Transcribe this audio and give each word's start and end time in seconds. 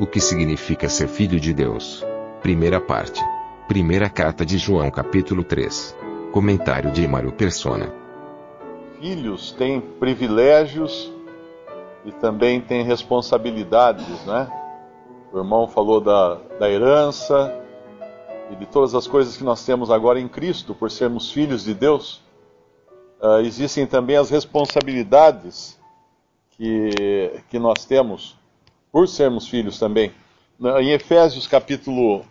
O 0.00 0.06
que 0.06 0.20
significa 0.20 0.88
ser 0.88 1.06
filho 1.06 1.38
de 1.38 1.52
Deus? 1.52 2.02
Primeira 2.40 2.80
parte. 2.80 3.22
Primeira 3.68 4.08
carta 4.08 4.44
de 4.44 4.56
João, 4.56 4.90
capítulo 4.90 5.44
3. 5.44 5.94
Comentário 6.32 6.90
de 6.90 7.06
Mário 7.06 7.30
Persona. 7.30 7.92
Filhos 8.98 9.52
têm 9.52 9.82
privilégios 9.82 11.12
e 12.06 12.10
também 12.10 12.58
têm 12.58 12.82
responsabilidades, 12.82 14.24
né? 14.24 14.50
O 15.30 15.38
irmão 15.38 15.68
falou 15.68 16.00
da, 16.00 16.36
da 16.58 16.70
herança 16.70 17.54
e 18.50 18.56
de 18.56 18.64
todas 18.64 18.94
as 18.94 19.06
coisas 19.06 19.36
que 19.36 19.44
nós 19.44 19.62
temos 19.64 19.90
agora 19.90 20.18
em 20.18 20.26
Cristo, 20.26 20.74
por 20.74 20.90
sermos 20.90 21.30
filhos 21.30 21.64
de 21.64 21.74
Deus. 21.74 22.22
Uh, 23.20 23.40
existem 23.44 23.86
também 23.86 24.16
as 24.16 24.30
responsabilidades 24.30 25.78
que, 26.50 27.42
que 27.50 27.58
nós 27.58 27.84
temos 27.84 28.40
por 28.92 29.08
sermos 29.08 29.48
filhos 29.48 29.78
também. 29.78 30.12
Em 30.60 30.90
Efésios 30.90 31.46
capítulo, 31.46 32.26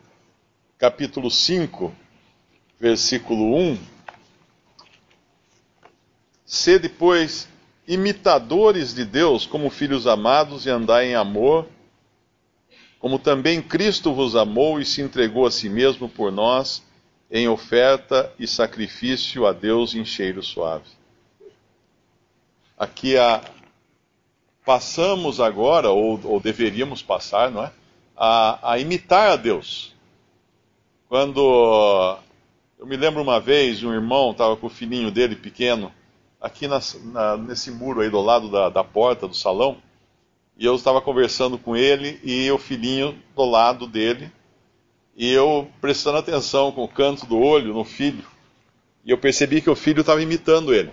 capítulo 0.78 1.32
5, 1.32 1.92
versículo 2.80 3.58
1, 3.58 3.78
Sede, 6.46 6.88
pois, 6.88 7.50
imitadores 7.88 8.94
de 8.94 9.04
Deus 9.04 9.46
como 9.46 9.70
filhos 9.70 10.06
amados 10.06 10.66
e 10.66 10.70
andai 10.70 11.08
em 11.08 11.16
amor, 11.16 11.68
como 13.00 13.18
também 13.18 13.62
Cristo 13.62 14.14
vos 14.14 14.36
amou 14.36 14.80
e 14.80 14.86
se 14.86 15.02
entregou 15.02 15.48
a 15.48 15.52
si 15.52 15.68
mesmo 15.68 16.08
por 16.08 16.32
nós, 16.32 16.84
em 17.32 17.48
oferta 17.48 18.32
e 18.38 18.46
sacrifício 18.46 19.48
a 19.48 19.54
Deus 19.54 19.96
em 19.96 20.06
cheiro 20.06 20.44
suave. 20.44 20.90
Aqui 22.78 23.18
a, 23.18 23.42
passamos 24.66 25.40
agora, 25.40 25.90
ou, 25.90 26.20
ou, 26.24 26.40
deveríamos 26.40 27.02
passar, 27.02 27.52
não 27.52 27.64
é? 27.64 27.72
A, 28.16 28.74
a 28.74 28.80
imitar 28.80 29.32
a 29.32 29.36
Deus. 29.36 29.94
Quando 31.08 32.20
eu 32.80 32.86
me 32.86 32.96
lembro 32.96 33.22
uma 33.22 33.40
vez, 33.40 33.84
um 33.84 33.94
irmão 33.94 34.32
estava 34.32 34.56
com 34.56 34.68
o 34.68 34.70
filhinho 34.70 35.12
dele 35.12 35.36
pequeno, 35.36 35.92
aqui 36.40 36.68
na, 36.68 36.80
na, 37.06 37.38
nesse 37.38 37.70
muro 37.70 38.02
aí 38.02 38.10
do 38.10 38.22
lado 38.22 38.50
da, 38.50 38.70
da, 38.70 38.84
porta 38.84 39.28
do 39.28 39.36
salão, 39.36 39.78
e 40.58 40.66
eu 40.66 40.76
estava 40.76 41.02
conversando 41.02 41.58
com 41.58 41.76
ele 41.76 42.20
e 42.24 42.50
o 42.52 42.58
filhinho 42.58 43.18
do 43.36 43.46
lado 43.46 43.88
dele, 43.88 44.32
e 45.16 45.32
eu 45.32 45.70
prestando 45.80 46.18
atenção 46.18 46.72
com 46.72 46.84
o 46.84 46.88
canto 46.88 47.26
do 47.26 47.38
olho 47.38 47.74
no 47.74 47.84
filho, 47.84 48.26
e 49.04 49.12
eu 49.12 49.18
percebi 49.18 49.62
que 49.62 49.70
o 49.70 49.76
filho 49.76 50.02
estava 50.02 50.22
imitando 50.22 50.74
ele. 50.74 50.92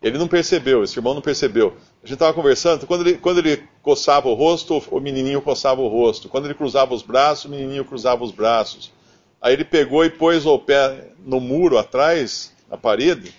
Ele 0.00 0.16
não 0.16 0.28
percebeu, 0.28 0.84
esse 0.84 0.98
irmão 0.98 1.14
não 1.14 1.20
percebeu. 1.20 1.76
A 2.02 2.06
gente 2.06 2.14
estava 2.14 2.32
conversando, 2.32 2.86
quando 2.86 3.06
ele, 3.06 3.18
quando 3.18 3.38
ele 3.38 3.64
coçava 3.82 4.28
o 4.28 4.34
rosto, 4.34 4.82
o 4.90 5.00
menininho 5.00 5.42
coçava 5.42 5.80
o 5.80 5.88
rosto. 5.88 6.28
Quando 6.28 6.44
ele 6.44 6.54
cruzava 6.54 6.94
os 6.94 7.02
braços, 7.02 7.46
o 7.46 7.48
menininho 7.48 7.84
cruzava 7.84 8.22
os 8.22 8.30
braços. 8.30 8.92
Aí 9.40 9.52
ele 9.52 9.64
pegou 9.64 10.04
e 10.04 10.10
pôs 10.10 10.46
o 10.46 10.58
pé 10.58 11.12
no 11.24 11.40
muro 11.40 11.78
atrás, 11.78 12.52
na 12.70 12.76
parede, 12.76 13.32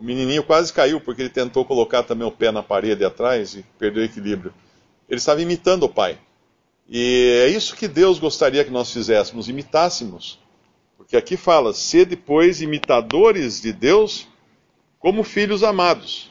o 0.00 0.02
menininho 0.02 0.42
quase 0.42 0.72
caiu 0.72 0.98
porque 0.98 1.20
ele 1.20 1.28
tentou 1.28 1.62
colocar 1.62 2.02
também 2.02 2.26
o 2.26 2.30
pé 2.30 2.50
na 2.50 2.62
parede 2.62 3.04
atrás 3.04 3.54
e 3.54 3.64
perdeu 3.78 4.02
o 4.02 4.06
equilíbrio. 4.06 4.54
Ele 5.06 5.18
estava 5.18 5.42
imitando 5.42 5.82
o 5.82 5.88
pai. 5.90 6.18
E 6.88 7.42
é 7.44 7.48
isso 7.48 7.76
que 7.76 7.86
Deus 7.86 8.18
gostaria 8.18 8.64
que 8.64 8.70
nós 8.70 8.90
fizéssemos, 8.90 9.48
imitássemos. 9.48 10.38
Porque 10.96 11.18
aqui 11.18 11.36
fala: 11.36 11.74
ser 11.74 12.06
depois 12.06 12.62
imitadores 12.62 13.60
de 13.60 13.74
Deus 13.74 14.26
como 15.00 15.24
filhos 15.24 15.64
amados. 15.64 16.30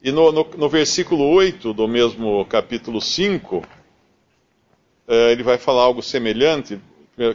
E 0.00 0.12
no, 0.12 0.30
no, 0.30 0.44
no 0.56 0.68
versículo 0.68 1.24
8 1.24 1.74
do 1.74 1.88
mesmo 1.88 2.46
capítulo 2.46 3.00
5, 3.00 3.64
eh, 5.08 5.32
ele 5.32 5.42
vai 5.42 5.58
falar 5.58 5.82
algo 5.82 6.02
semelhante, 6.02 6.80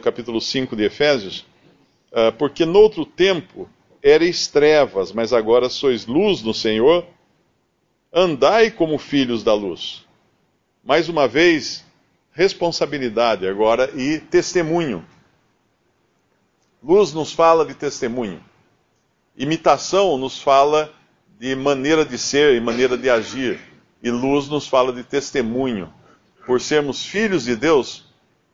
capítulo 0.02 0.40
5 0.40 0.74
de 0.74 0.84
Efésios, 0.84 1.44
eh, 2.10 2.30
porque 2.30 2.64
noutro 2.64 3.04
tempo 3.04 3.68
ereis 4.02 4.46
trevas, 4.46 5.12
mas 5.12 5.32
agora 5.32 5.68
sois 5.68 6.06
luz 6.06 6.42
no 6.42 6.54
Senhor, 6.54 7.06
andai 8.10 8.70
como 8.70 8.96
filhos 8.96 9.44
da 9.44 9.52
luz. 9.52 10.06
Mais 10.82 11.10
uma 11.10 11.28
vez, 11.28 11.84
responsabilidade 12.32 13.46
agora 13.46 13.90
e 13.94 14.18
testemunho. 14.18 15.04
Luz 16.82 17.12
nos 17.12 17.32
fala 17.32 17.66
de 17.66 17.74
testemunho. 17.74 18.42
Imitação 19.36 20.18
nos 20.18 20.40
fala 20.40 20.92
de 21.38 21.54
maneira 21.56 22.04
de 22.04 22.18
ser 22.18 22.54
e 22.54 22.60
maneira 22.60 22.96
de 22.96 23.08
agir. 23.08 23.58
E 24.02 24.10
luz 24.10 24.48
nos 24.48 24.66
fala 24.66 24.92
de 24.92 25.02
testemunho. 25.02 25.92
Por 26.46 26.60
sermos 26.60 27.04
filhos 27.04 27.44
de 27.44 27.56
Deus, 27.56 28.04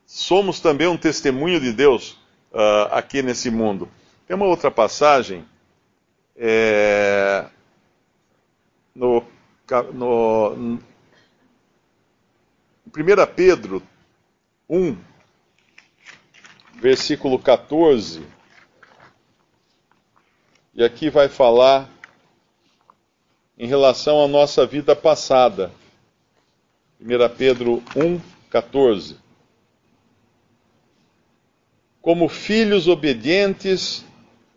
somos 0.07 0.61
também 0.61 0.87
um 0.87 0.97
testemunho 0.97 1.61
de 1.61 1.73
Deus 1.73 2.13
uh, 2.53 2.93
aqui 2.93 3.23
nesse 3.23 3.51
mundo. 3.51 3.89
Tem 4.27 4.37
uma 4.37 4.47
outra 4.47 4.71
passagem 4.71 5.45
é, 6.37 7.47
no, 8.95 9.25
no, 9.93 10.57
no 10.57 10.83
1 12.87 13.35
Pedro 13.35 13.83
1, 14.69 14.97
versículo 16.75 17.39
14, 17.39 18.23
e 20.79 20.85
aqui 20.85 21.11
vai 21.11 21.29
falar 21.29 21.91
em 23.59 23.67
relação 23.67 24.23
à 24.23 24.29
nossa 24.29 24.65
vida 24.65 24.95
passada. 24.95 25.73
1 27.01 27.37
Pedro 27.37 27.83
1, 27.97 28.21
14. 28.49 29.17
Como 32.01 32.29
filhos 32.29 32.87
obedientes, 32.87 34.05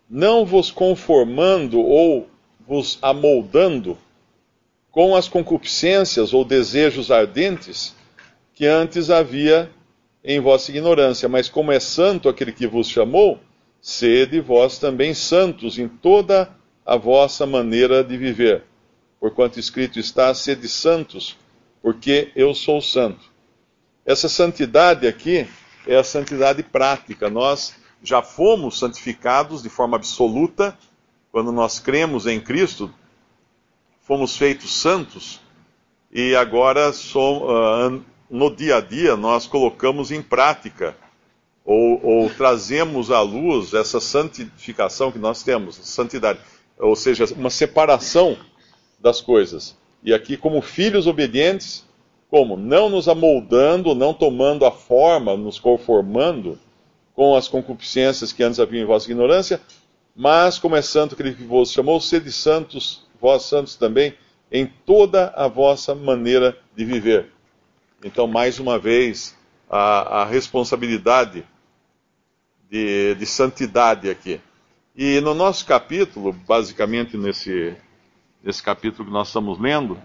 não 0.08 0.46
vos 0.46 0.70
conformando 0.70 1.80
ou 1.80 2.30
vos 2.60 3.00
amoldando 3.02 3.98
com 4.92 5.16
as 5.16 5.26
concupiscências 5.26 6.32
ou 6.32 6.44
desejos 6.44 7.10
ardentes 7.10 7.96
que 8.54 8.64
antes 8.64 9.10
havia 9.10 9.68
em 10.22 10.38
vossa 10.38 10.70
ignorância, 10.70 11.28
mas 11.28 11.48
como 11.48 11.72
é 11.72 11.80
santo 11.80 12.28
aquele 12.28 12.52
que 12.52 12.68
vos 12.68 12.88
chamou, 12.88 13.40
sede 13.82 14.40
vós 14.40 14.78
também 14.78 15.12
santos 15.12 15.76
em 15.76 15.88
toda 15.88 16.48
a 16.86 16.96
vossa 16.96 17.44
maneira 17.44 18.04
de 18.04 18.16
viver. 18.16 18.62
Porquanto 19.18 19.58
escrito 19.58 19.98
está, 19.98 20.32
sede 20.32 20.68
santos, 20.68 21.36
porque 21.82 22.30
eu 22.36 22.54
sou 22.54 22.80
santo. 22.80 23.30
Essa 24.06 24.28
santidade 24.28 25.06
aqui 25.06 25.48
é 25.86 25.96
a 25.96 26.04
santidade 26.04 26.62
prática. 26.62 27.28
Nós 27.28 27.74
já 28.02 28.22
fomos 28.22 28.78
santificados 28.78 29.62
de 29.62 29.68
forma 29.68 29.96
absoluta 29.96 30.78
quando 31.32 31.50
nós 31.50 31.78
cremos 31.78 32.26
em 32.26 32.38
Cristo, 32.40 32.92
fomos 34.02 34.36
feitos 34.36 34.72
santos 34.72 35.40
e 36.12 36.36
agora 36.36 36.90
uh, 36.90 38.04
no 38.28 38.54
dia 38.54 38.76
a 38.76 38.80
dia 38.80 39.16
nós 39.16 39.46
colocamos 39.46 40.10
em 40.10 40.20
prática 40.20 40.94
ou, 41.64 42.00
ou, 42.04 42.30
trazemos 42.30 43.10
à 43.10 43.20
luz 43.20 43.72
essa 43.72 44.00
santificação 44.00 45.12
que 45.12 45.18
nós 45.18 45.42
temos, 45.42 45.76
santidade, 45.76 46.40
ou 46.78 46.96
seja, 46.96 47.24
uma 47.34 47.50
separação 47.50 48.36
das 48.98 49.20
coisas. 49.20 49.76
E 50.02 50.12
aqui, 50.12 50.36
como 50.36 50.60
filhos 50.60 51.06
obedientes, 51.06 51.84
como? 52.28 52.56
Não 52.56 52.88
nos 52.88 53.08
amoldando, 53.08 53.94
não 53.94 54.12
tomando 54.12 54.64
a 54.64 54.72
forma, 54.72 55.36
nos 55.36 55.58
conformando 55.58 56.58
com 57.14 57.36
as 57.36 57.46
concupiscências 57.46 58.32
que 58.32 58.42
antes 58.42 58.58
haviam 58.58 58.82
em 58.82 58.86
vossa 58.86 59.10
ignorância, 59.10 59.60
mas 60.16 60.58
como 60.58 60.74
é 60.74 60.82
santo 60.82 61.14
aquele 61.14 61.34
que 61.34 61.44
vos 61.44 61.70
chamou, 61.70 62.00
sede 62.00 62.32
santos, 62.32 63.06
vós 63.20 63.42
santos 63.42 63.76
também, 63.76 64.14
em 64.50 64.66
toda 64.66 65.32
a 65.36 65.46
vossa 65.46 65.94
maneira 65.94 66.56
de 66.76 66.84
viver. 66.84 67.30
Então, 68.04 68.26
mais 68.26 68.58
uma 68.58 68.78
vez, 68.78 69.36
a, 69.70 70.22
a 70.22 70.24
responsabilidade 70.24 71.44
de, 72.72 73.14
de 73.16 73.26
santidade 73.26 74.08
aqui. 74.08 74.40
E 74.96 75.20
no 75.20 75.34
nosso 75.34 75.66
capítulo, 75.66 76.32
basicamente 76.32 77.18
nesse, 77.18 77.76
nesse 78.42 78.62
capítulo 78.62 79.04
que 79.04 79.12
nós 79.12 79.28
estamos 79.28 79.60
lendo, 79.60 79.98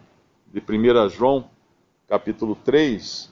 de 0.48 0.60
1 0.60 1.10
João, 1.10 1.50
capítulo 2.10 2.58
3, 2.66 3.32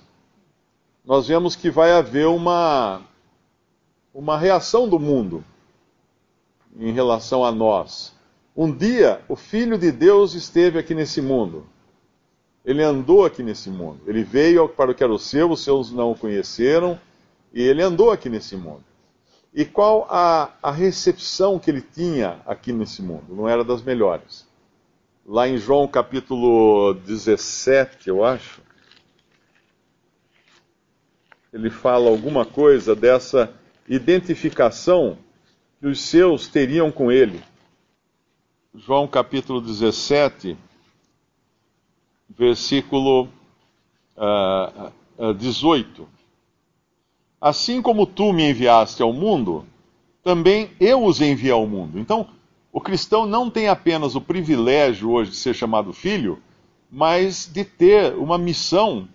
nós 1.04 1.28
vemos 1.28 1.54
que 1.54 1.70
vai 1.70 1.92
haver 1.92 2.28
uma, 2.28 3.02
uma 4.14 4.38
reação 4.38 4.88
do 4.88 4.98
mundo 4.98 5.44
em 6.80 6.94
relação 6.94 7.44
a 7.44 7.52
nós. 7.52 8.16
Um 8.56 8.72
dia, 8.72 9.22
o 9.28 9.36
Filho 9.36 9.78
de 9.78 9.92
Deus 9.92 10.34
esteve 10.34 10.80
aqui 10.80 10.96
nesse 10.96 11.22
mundo. 11.22 11.66
Ele 12.64 12.82
andou 12.82 13.26
aqui 13.26 13.44
nesse 13.44 13.70
mundo. 13.70 14.00
Ele 14.08 14.24
veio 14.24 14.70
para 14.70 14.92
o 14.92 14.96
que 14.96 15.04
era 15.04 15.12
o 15.12 15.20
seu, 15.20 15.52
os 15.52 15.62
seus 15.62 15.92
não 15.92 16.12
o 16.12 16.18
conheceram, 16.18 16.98
e 17.54 17.62
ele 17.62 17.84
andou 17.84 18.12
aqui 18.12 18.30
nesse 18.30 18.56
mundo. 18.56 18.95
E 19.56 19.64
qual 19.64 20.06
a, 20.10 20.52
a 20.62 20.70
recepção 20.70 21.58
que 21.58 21.72
ele 21.72 21.82
tinha 21.82 22.42
aqui 22.46 22.74
nesse 22.74 23.02
mundo? 23.02 23.34
Não 23.34 23.48
era 23.48 23.64
das 23.64 23.82
melhores. 23.82 24.46
Lá 25.26 25.48
em 25.48 25.58
João 25.58 25.88
capítulo 25.88 26.94
17, 26.94 28.10
eu 28.10 28.26
acho, 28.26 28.62
ele 31.54 31.70
fala 31.70 32.10
alguma 32.10 32.46
coisa 32.46 32.94
dessa 32.94 33.50
identificação 33.88 35.18
que 35.80 35.88
os 35.88 36.02
seus 36.02 36.50
teriam 36.50 36.92
com 36.92 37.10
ele. 37.10 37.42
João 38.74 39.08
capítulo 39.08 39.62
17, 39.62 40.58
versículo 42.28 43.30
uh, 44.18 44.92
uh, 45.18 45.34
18. 45.34 46.15
Assim 47.46 47.80
como 47.80 48.08
tu 48.08 48.34
me 48.34 48.50
enviaste 48.50 49.04
ao 49.04 49.14
mundo, 49.14 49.68
também 50.24 50.72
eu 50.80 51.06
os 51.06 51.22
enviei 51.22 51.52
ao 51.52 51.68
mundo. 51.68 52.00
Então, 52.00 52.28
o 52.74 52.82
cristão 52.82 53.28
não 53.28 53.52
tem 53.52 53.68
apenas 53.68 54.16
o 54.16 54.20
privilégio 54.20 55.12
hoje 55.12 55.30
de 55.30 55.38
ser 55.38 55.54
chamado 55.54 55.94
filho, 55.94 56.40
mas 56.90 57.46
de 57.46 57.64
ter 57.64 58.16
uma 58.16 58.36
missão 58.36 59.08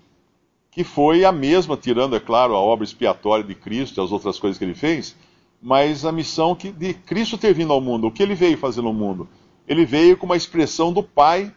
que 0.70 0.84
foi 0.84 1.24
a 1.24 1.32
mesma, 1.32 1.76
tirando, 1.76 2.14
é 2.14 2.20
claro, 2.20 2.54
a 2.54 2.60
obra 2.60 2.84
expiatória 2.84 3.44
de 3.44 3.56
Cristo 3.56 4.00
e 4.00 4.04
as 4.04 4.12
outras 4.12 4.38
coisas 4.38 4.56
que 4.56 4.64
ele 4.64 4.76
fez, 4.76 5.16
mas 5.60 6.04
a 6.04 6.12
missão 6.12 6.54
que, 6.54 6.70
de 6.70 6.94
Cristo 6.94 7.36
ter 7.36 7.52
vindo 7.52 7.72
ao 7.72 7.80
mundo. 7.80 8.06
O 8.06 8.12
que 8.12 8.22
ele 8.22 8.36
veio 8.36 8.56
fazer 8.56 8.80
no 8.80 8.92
mundo? 8.92 9.28
Ele 9.66 9.84
veio 9.84 10.16
com 10.16 10.26
uma 10.26 10.36
expressão 10.36 10.92
do 10.92 11.02
Pai 11.02 11.52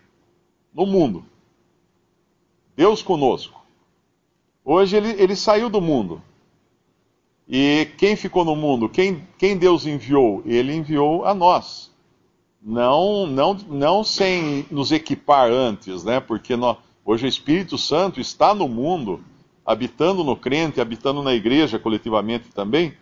no 0.73 0.87
mundo. 0.87 1.23
Deus 2.75 3.03
conosco. 3.03 3.63
Hoje 4.65 4.97
ele, 4.97 5.11
ele 5.21 5.35
saiu 5.35 5.69
do 5.69 5.79
mundo. 5.79 6.19
E 7.47 7.87
quem 7.97 8.15
ficou 8.15 8.45
no 8.45 8.55
mundo? 8.55 8.87
Quem, 8.87 9.27
quem 9.37 9.57
Deus 9.57 9.85
enviou? 9.85 10.41
Ele 10.45 10.73
enviou 10.73 11.25
a 11.25 11.33
nós. 11.33 11.91
Não, 12.61 13.27
não, 13.27 13.53
não 13.53 14.03
sem 14.03 14.65
nos 14.71 14.91
equipar 14.91 15.51
antes, 15.51 16.03
né? 16.03 16.19
Porque 16.19 16.55
nós, 16.55 16.77
hoje 17.03 17.25
o 17.25 17.27
Espírito 17.27 17.77
Santo 17.77 18.21
está 18.21 18.53
no 18.53 18.69
mundo, 18.69 19.21
habitando 19.65 20.23
no 20.23 20.35
crente, 20.35 20.79
habitando 20.79 21.21
na 21.21 21.33
igreja 21.33 21.77
coletivamente 21.77 22.49
também. 22.49 22.93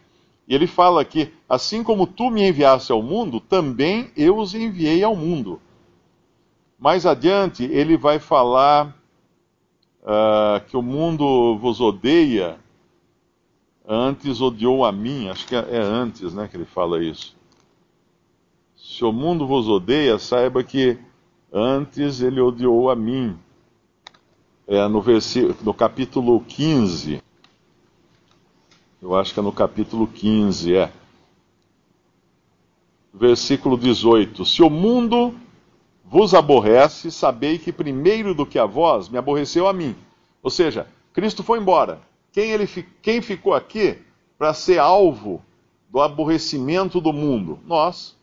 E 0.48 0.56
ele 0.56 0.66
fala 0.66 1.06
que, 1.06 1.32
assim 1.48 1.84
como 1.84 2.08
tu 2.08 2.32
me 2.32 2.48
enviaste 2.48 2.92
ao 2.92 3.04
mundo, 3.04 3.40
também 3.40 4.10
eu 4.18 4.38
os 4.38 4.56
enviei 4.56 5.04
ao 5.04 5.16
mundo. 5.16 5.62
Mais 6.80 7.06
adiante, 7.06 7.64
ele 7.66 7.96
vai 7.96 8.18
falar 8.18 8.88
uh, 10.02 10.66
que 10.68 10.76
o 10.76 10.82
mundo 10.82 11.56
vos 11.60 11.80
odeia 11.80 12.58
Antes 13.94 14.40
odiou 14.40 14.86
a 14.86 14.92
mim, 14.94 15.28
acho 15.28 15.46
que 15.46 15.54
é 15.54 15.78
antes 15.78 16.34
né, 16.34 16.48
que 16.48 16.56
ele 16.56 16.64
fala 16.64 17.04
isso. 17.04 17.36
Se 18.74 19.04
o 19.04 19.12
mundo 19.12 19.46
vos 19.46 19.68
odeia, 19.68 20.18
saiba 20.18 20.64
que 20.64 20.98
antes 21.52 22.22
ele 22.22 22.40
odiou 22.40 22.90
a 22.90 22.96
mim. 22.96 23.38
É 24.66 24.88
no, 24.88 25.02
versículo, 25.02 25.58
no 25.62 25.74
capítulo 25.74 26.40
15. 26.40 27.22
Eu 29.02 29.14
acho 29.14 29.34
que 29.34 29.42
é 29.42 29.44
no 29.44 29.52
capítulo 29.52 30.08
15, 30.08 30.74
é. 30.74 30.90
Versículo 33.14 33.78
18: 33.78 34.46
Se 34.46 34.64
o 34.64 34.70
mundo 34.70 35.36
vos 36.06 36.34
aborrece, 36.34 37.12
sabei 37.12 37.58
que 37.58 37.74
primeiro 37.74 38.34
do 38.34 38.46
que 38.46 38.58
a 38.58 38.66
vós 38.66 39.10
me 39.10 39.18
aborreceu 39.18 39.68
a 39.68 39.74
mim. 39.74 39.94
Ou 40.42 40.50
seja, 40.50 40.88
Cristo 41.12 41.44
foi 41.44 41.60
embora. 41.60 42.10
Quem, 42.32 42.52
ele, 42.52 42.68
quem 43.02 43.22
ficou 43.22 43.54
aqui 43.54 43.98
para 44.38 44.54
ser 44.54 44.80
alvo 44.80 45.42
do 45.90 46.00
aborrecimento 46.02 47.02
do 47.02 47.12
mundo? 47.12 47.60
Nós. 47.66 48.16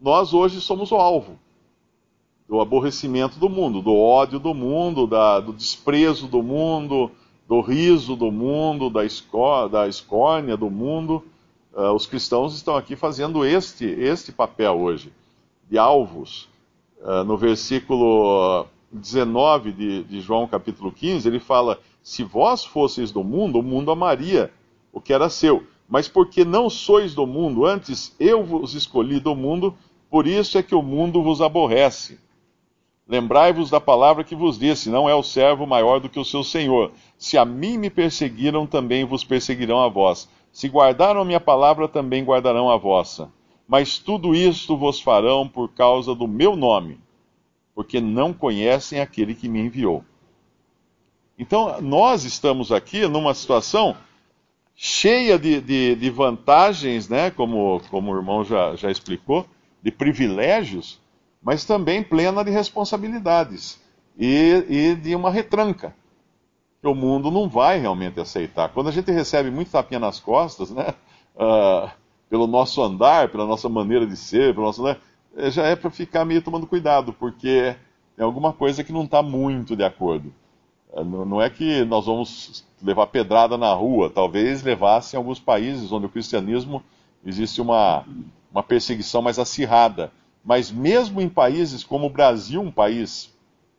Nós 0.00 0.32
hoje 0.32 0.60
somos 0.60 0.90
o 0.92 0.96
alvo 0.96 1.38
do 2.50 2.60
aborrecimento 2.60 3.38
do 3.38 3.48
mundo, 3.48 3.80
do 3.80 3.94
ódio 3.94 4.40
do 4.40 4.52
mundo, 4.52 5.06
da, 5.06 5.38
do 5.38 5.52
desprezo 5.52 6.26
do 6.26 6.42
mundo, 6.42 7.08
do 7.48 7.60
riso 7.60 8.16
do 8.16 8.32
mundo, 8.32 8.90
da, 8.90 9.04
escó, 9.04 9.68
da 9.68 9.86
escórnia 9.86 10.56
do 10.56 10.68
mundo. 10.68 11.24
Uh, 11.72 11.92
os 11.92 12.06
cristãos 12.06 12.52
estão 12.56 12.76
aqui 12.76 12.96
fazendo 12.96 13.44
este, 13.44 13.84
este 13.84 14.32
papel 14.32 14.80
hoje, 14.80 15.12
de 15.70 15.78
alvos. 15.78 16.48
Uh, 17.00 17.22
no 17.22 17.36
versículo 17.36 18.66
19 18.90 19.70
de, 19.70 20.02
de 20.02 20.20
João 20.20 20.48
capítulo 20.48 20.90
15, 20.90 21.28
ele 21.28 21.38
fala: 21.38 21.78
se 22.02 22.22
vós 22.24 22.64
fosseis 22.64 23.10
do 23.10 23.22
mundo, 23.22 23.58
o 23.58 23.62
mundo 23.62 23.90
amaria 23.90 24.52
o 24.92 25.00
que 25.00 25.12
era 25.12 25.28
seu. 25.28 25.64
Mas 25.88 26.08
porque 26.08 26.44
não 26.44 26.70
sois 26.70 27.14
do 27.14 27.26
mundo, 27.26 27.66
antes 27.66 28.14
eu 28.18 28.44
vos 28.44 28.74
escolhi 28.74 29.18
do 29.18 29.34
mundo, 29.34 29.74
por 30.08 30.26
isso 30.26 30.56
é 30.56 30.62
que 30.62 30.74
o 30.74 30.82
mundo 30.82 31.22
vos 31.22 31.40
aborrece. 31.40 32.18
Lembrai-vos 33.08 33.70
da 33.70 33.80
palavra 33.80 34.22
que 34.22 34.36
vos 34.36 34.56
disse: 34.56 34.88
não 34.88 35.08
é 35.08 35.14
o 35.14 35.22
servo 35.22 35.66
maior 35.66 35.98
do 35.98 36.08
que 36.08 36.20
o 36.20 36.24
seu 36.24 36.44
senhor. 36.44 36.92
Se 37.18 37.36
a 37.36 37.44
mim 37.44 37.76
me 37.76 37.90
perseguiram, 37.90 38.68
também 38.68 39.04
vos 39.04 39.24
perseguirão 39.24 39.80
a 39.80 39.88
vós. 39.88 40.28
Se 40.52 40.68
guardaram 40.68 41.20
a 41.20 41.24
minha 41.24 41.40
palavra, 41.40 41.88
também 41.88 42.24
guardarão 42.24 42.70
a 42.70 42.76
vossa. 42.76 43.28
Mas 43.66 43.98
tudo 43.98 44.34
isto 44.34 44.76
vos 44.76 45.00
farão 45.00 45.48
por 45.48 45.68
causa 45.70 46.14
do 46.14 46.28
meu 46.28 46.54
nome, 46.54 47.00
porque 47.74 48.00
não 48.00 48.32
conhecem 48.32 49.00
aquele 49.00 49.34
que 49.34 49.48
me 49.48 49.60
enviou. 49.60 50.04
Então, 51.40 51.80
nós 51.80 52.24
estamos 52.24 52.70
aqui 52.70 53.08
numa 53.08 53.32
situação 53.32 53.96
cheia 54.76 55.38
de, 55.38 55.58
de, 55.58 55.94
de 55.94 56.10
vantagens, 56.10 57.08
né, 57.08 57.30
como, 57.30 57.80
como 57.88 58.12
o 58.12 58.16
irmão 58.18 58.44
já, 58.44 58.76
já 58.76 58.90
explicou, 58.90 59.46
de 59.82 59.90
privilégios, 59.90 61.00
mas 61.42 61.64
também 61.64 62.02
plena 62.02 62.44
de 62.44 62.50
responsabilidades 62.50 63.80
e, 64.18 64.66
e 64.68 64.94
de 64.94 65.16
uma 65.16 65.30
retranca 65.30 65.94
que 66.78 66.86
o 66.86 66.94
mundo 66.94 67.30
não 67.30 67.48
vai 67.48 67.78
realmente 67.78 68.20
aceitar. 68.20 68.68
Quando 68.68 68.90
a 68.90 68.92
gente 68.92 69.10
recebe 69.10 69.50
muito 69.50 69.70
tapinha 69.70 69.98
nas 69.98 70.20
costas, 70.20 70.70
né, 70.70 70.92
uh, 71.36 71.90
pelo 72.28 72.46
nosso 72.46 72.82
andar, 72.82 73.30
pela 73.30 73.46
nossa 73.46 73.66
maneira 73.66 74.06
de 74.06 74.14
ser, 74.14 74.52
pelo 74.52 74.66
nosso, 74.66 74.82
né, 74.82 74.98
já 75.50 75.64
é 75.64 75.74
para 75.74 75.88
ficar 75.88 76.26
meio 76.26 76.42
tomando 76.42 76.66
cuidado, 76.66 77.14
porque 77.14 77.74
tem 78.14 78.26
alguma 78.26 78.52
coisa 78.52 78.84
que 78.84 78.92
não 78.92 79.04
está 79.04 79.22
muito 79.22 79.74
de 79.74 79.84
acordo. 79.84 80.34
É, 80.92 81.04
não 81.04 81.40
é 81.40 81.48
que 81.48 81.84
nós 81.84 82.06
vamos 82.06 82.64
levar 82.82 83.06
pedrada 83.08 83.56
na 83.56 83.72
rua, 83.72 84.10
talvez 84.10 84.62
levasse 84.62 85.14
em 85.14 85.18
alguns 85.18 85.38
países 85.38 85.92
onde 85.92 86.06
o 86.06 86.10
cristianismo 86.10 86.82
existe 87.24 87.60
uma, 87.60 88.04
uma 88.50 88.62
perseguição 88.62 89.22
mais 89.22 89.38
acirrada. 89.38 90.10
Mas 90.44 90.70
mesmo 90.70 91.20
em 91.20 91.28
países 91.28 91.84
como 91.84 92.06
o 92.06 92.10
Brasil, 92.10 92.60
um 92.60 92.70
país 92.70 93.30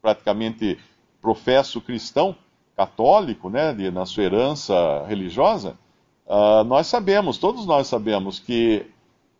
praticamente 0.02 0.78
professo 1.22 1.82
cristão, 1.82 2.36
católico, 2.76 3.50
né, 3.50 3.74
de, 3.74 3.92
na 3.92 4.06
sua 4.06 4.24
herança 4.24 5.06
religiosa, 5.08 5.78
uh, 6.26 6.64
nós 6.64 6.88
sabemos, 6.88 7.38
todos 7.38 7.66
nós 7.66 7.88
sabemos 7.88 8.40
que, 8.40 8.86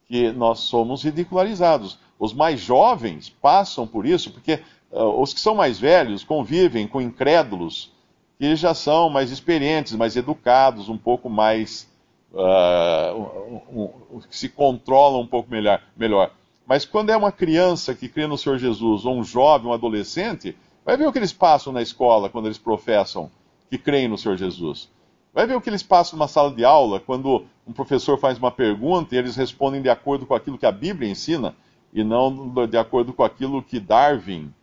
que 0.06 0.32
nós 0.32 0.60
somos 0.60 1.04
ridicularizados. 1.04 1.98
Os 2.22 2.34
mais 2.34 2.60
jovens 2.60 3.32
passam 3.42 3.88
por 3.88 4.06
isso, 4.06 4.30
porque 4.30 4.60
uh, 4.92 5.20
os 5.20 5.34
que 5.34 5.40
são 5.40 5.56
mais 5.56 5.80
velhos 5.80 6.24
convivem 6.24 6.88
com 6.88 7.02
incrédulos 7.02 7.92
que 8.38 8.56
já 8.56 8.76
são 8.76 9.10
mais 9.10 9.32
experientes, 9.32 9.94
mais 9.94 10.16
educados, 10.16 10.88
um 10.88 11.00
pouco 11.00 11.28
mais. 11.32 11.90
Uh, 12.32 13.62
um, 13.74 13.90
um, 14.14 14.20
que 14.20 14.38
se 14.38 14.48
controlam 14.48 15.22
um 15.22 15.26
pouco 15.26 15.50
melhor, 15.50 15.82
melhor. 15.98 16.32
Mas 16.68 16.86
quando 16.86 17.10
é 17.10 17.18
uma 17.18 17.32
criança 17.32 17.96
que 17.96 18.08
crê 18.08 18.28
no 18.28 18.38
Senhor 18.38 18.60
Jesus, 18.60 19.04
ou 19.04 19.16
um 19.16 19.24
jovem, 19.24 19.68
um 19.68 19.74
adolescente, 19.74 20.56
vai 20.86 20.96
ver 20.96 21.08
o 21.08 21.12
que 21.12 21.18
eles 21.18 21.34
passam 21.34 21.74
na 21.74 21.82
escola 21.82 22.30
quando 22.30 22.46
eles 22.46 22.60
professam 22.60 23.32
que 23.68 23.80
creem 23.80 24.08
no 24.08 24.18
Senhor 24.18 24.38
Jesus. 24.38 24.90
Vai 25.34 25.48
ver 25.48 25.56
o 25.56 25.62
que 25.62 25.72
eles 25.72 25.82
passam 25.82 26.20
numa 26.20 26.28
sala 26.28 26.52
de 26.54 26.64
aula 26.64 27.00
quando 27.00 27.46
um 27.66 27.74
professor 27.74 28.20
faz 28.20 28.38
uma 28.38 28.52
pergunta 28.52 29.16
e 29.16 29.18
eles 29.18 29.36
respondem 29.36 29.82
de 29.82 29.90
acordo 29.90 30.28
com 30.28 30.36
aquilo 30.36 30.58
que 30.58 30.68
a 30.68 30.72
Bíblia 30.72 31.10
ensina 31.10 31.56
e 31.94 32.04
não 32.04 32.54
de 32.68 32.78
acordo 32.78 33.14
com 33.14 33.24
aquilo 33.24 33.62
que 33.62 33.80
Darwin 33.80 34.54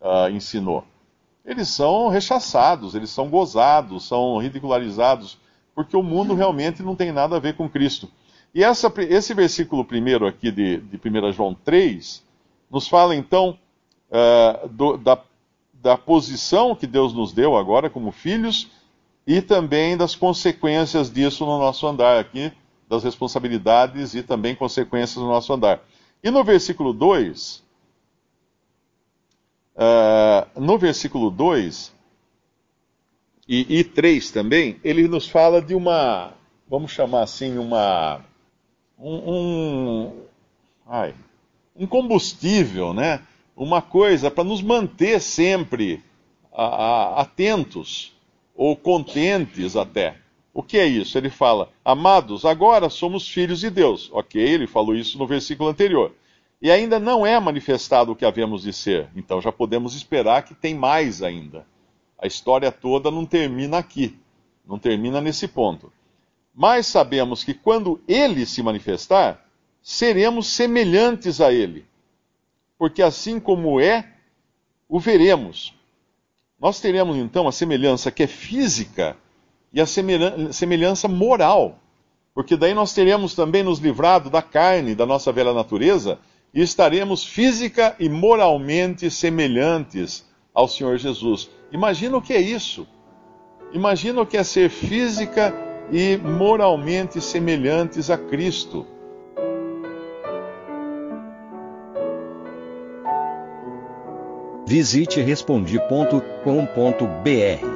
uh, 0.00 0.30
ensinou. 0.30 0.84
Eles 1.44 1.68
são 1.68 2.08
rechaçados, 2.08 2.94
eles 2.94 3.10
são 3.10 3.28
gozados, 3.28 4.06
são 4.06 4.38
ridicularizados, 4.38 5.38
porque 5.74 5.96
o 5.96 6.02
mundo 6.02 6.34
realmente 6.34 6.82
não 6.82 6.96
tem 6.96 7.12
nada 7.12 7.36
a 7.36 7.40
ver 7.40 7.54
com 7.54 7.68
Cristo. 7.68 8.08
E 8.54 8.64
essa, 8.64 8.92
esse 8.98 9.34
versículo 9.34 9.84
primeiro 9.84 10.26
aqui 10.26 10.50
de, 10.50 10.78
de 10.78 10.96
1 10.96 11.32
João 11.32 11.54
3 11.54 12.24
nos 12.70 12.88
fala 12.88 13.14
então 13.14 13.58
uh, 14.10 14.68
do, 14.68 14.96
da, 14.96 15.18
da 15.74 15.96
posição 15.96 16.74
que 16.74 16.86
Deus 16.86 17.12
nos 17.12 17.32
deu 17.32 17.56
agora 17.56 17.90
como 17.90 18.10
filhos 18.10 18.70
e 19.26 19.42
também 19.42 19.96
das 19.96 20.14
consequências 20.14 21.10
disso 21.10 21.44
no 21.44 21.58
nosso 21.58 21.86
andar 21.86 22.18
aqui, 22.18 22.52
das 22.88 23.04
responsabilidades 23.04 24.14
e 24.14 24.22
também 24.22 24.54
consequências 24.54 25.16
no 25.16 25.28
nosso 25.28 25.52
andar. 25.52 25.80
E 26.22 26.30
no 26.30 26.42
versículo 26.42 26.92
2, 26.92 27.62
uh, 29.76 29.78
eh, 29.78 30.46
no 30.56 30.78
versículo 30.78 31.30
2 31.30 31.92
e, 33.48 33.78
e 33.78 33.84
3 33.84 34.30
também, 34.30 34.80
ele 34.82 35.06
nos 35.06 35.28
fala 35.28 35.62
de 35.62 35.74
uma, 35.74 36.32
vamos 36.68 36.90
chamar 36.90 37.22
assim, 37.22 37.58
uma. 37.58 38.24
um, 38.98 39.30
um, 39.30 40.22
ai, 40.86 41.14
um 41.76 41.86
combustível, 41.86 42.92
né? 42.92 43.22
Uma 43.56 43.80
coisa 43.80 44.30
para 44.30 44.44
nos 44.44 44.60
manter 44.60 45.20
sempre 45.20 46.02
a, 46.52 46.64
a, 46.64 47.20
atentos 47.20 48.12
ou 48.54 48.76
contentes 48.76 49.76
até. 49.76 50.16
O 50.56 50.62
que 50.62 50.78
é 50.78 50.86
isso? 50.86 51.18
Ele 51.18 51.28
fala: 51.28 51.70
Amados, 51.84 52.46
agora 52.46 52.88
somos 52.88 53.28
filhos 53.28 53.60
de 53.60 53.68
Deus. 53.68 54.08
Ok, 54.10 54.40
ele 54.40 54.66
falou 54.66 54.94
isso 54.94 55.18
no 55.18 55.26
versículo 55.26 55.68
anterior. 55.68 56.14
E 56.62 56.70
ainda 56.70 56.98
não 56.98 57.26
é 57.26 57.38
manifestado 57.38 58.12
o 58.12 58.16
que 58.16 58.24
havemos 58.24 58.62
de 58.62 58.72
ser. 58.72 59.06
Então 59.14 59.38
já 59.38 59.52
podemos 59.52 59.94
esperar 59.94 60.44
que 60.44 60.54
tem 60.54 60.74
mais 60.74 61.22
ainda. 61.22 61.66
A 62.18 62.26
história 62.26 62.72
toda 62.72 63.10
não 63.10 63.26
termina 63.26 63.76
aqui. 63.76 64.18
Não 64.66 64.78
termina 64.78 65.20
nesse 65.20 65.46
ponto. 65.46 65.92
Mas 66.54 66.86
sabemos 66.86 67.44
que 67.44 67.52
quando 67.52 68.00
ele 68.08 68.46
se 68.46 68.62
manifestar, 68.62 69.46
seremos 69.82 70.46
semelhantes 70.46 71.38
a 71.38 71.52
ele. 71.52 71.84
Porque 72.78 73.02
assim 73.02 73.38
como 73.38 73.78
é, 73.78 74.10
o 74.88 74.98
veremos. 74.98 75.74
Nós 76.58 76.80
teremos 76.80 77.18
então 77.18 77.46
a 77.46 77.52
semelhança 77.52 78.10
que 78.10 78.22
é 78.22 78.26
física 78.26 79.18
e 79.76 79.80
a 79.80 79.86
semelhança 79.86 81.06
moral. 81.06 81.78
Porque 82.34 82.56
daí 82.56 82.72
nós 82.72 82.94
teremos 82.94 83.34
também 83.34 83.62
nos 83.62 83.78
livrado 83.78 84.30
da 84.30 84.40
carne, 84.40 84.94
da 84.94 85.04
nossa 85.04 85.30
velha 85.30 85.52
natureza, 85.52 86.18
e 86.54 86.62
estaremos 86.62 87.22
física 87.22 87.94
e 88.00 88.08
moralmente 88.08 89.10
semelhantes 89.10 90.26
ao 90.54 90.66
Senhor 90.66 90.96
Jesus. 90.96 91.50
Imagina 91.70 92.16
o 92.16 92.22
que 92.22 92.32
é 92.32 92.40
isso. 92.40 92.86
Imagina 93.70 94.22
o 94.22 94.26
que 94.26 94.38
é 94.38 94.42
ser 94.42 94.70
física 94.70 95.54
e 95.92 96.16
moralmente 96.16 97.20
semelhantes 97.20 98.08
a 98.08 98.16
Cristo. 98.16 98.86
Visite 104.66 105.20
respondi.com.br. 105.20 107.75